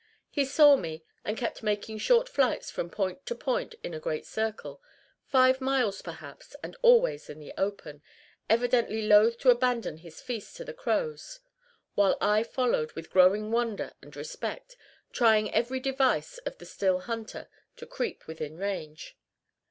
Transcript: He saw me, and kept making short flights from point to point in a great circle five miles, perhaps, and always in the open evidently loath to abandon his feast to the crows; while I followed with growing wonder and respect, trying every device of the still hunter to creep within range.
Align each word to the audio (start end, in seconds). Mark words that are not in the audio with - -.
He 0.31 0.45
saw 0.45 0.77
me, 0.77 1.03
and 1.23 1.37
kept 1.37 1.61
making 1.61 1.99
short 1.99 2.27
flights 2.27 2.71
from 2.71 2.89
point 2.89 3.23
to 3.27 3.35
point 3.35 3.75
in 3.83 3.93
a 3.93 3.99
great 3.99 4.25
circle 4.25 4.81
five 5.27 5.61
miles, 5.61 6.01
perhaps, 6.01 6.55
and 6.63 6.75
always 6.81 7.29
in 7.29 7.37
the 7.39 7.53
open 7.55 8.01
evidently 8.49 9.03
loath 9.03 9.37
to 9.37 9.51
abandon 9.51 9.97
his 9.97 10.19
feast 10.19 10.57
to 10.57 10.65
the 10.65 10.73
crows; 10.73 11.39
while 11.93 12.17
I 12.19 12.41
followed 12.41 12.93
with 12.93 13.11
growing 13.11 13.51
wonder 13.51 13.93
and 14.01 14.15
respect, 14.15 14.75
trying 15.11 15.53
every 15.53 15.79
device 15.79 16.39
of 16.47 16.57
the 16.57 16.65
still 16.65 17.01
hunter 17.01 17.47
to 17.75 17.85
creep 17.85 18.25
within 18.25 18.57
range. 18.57 19.15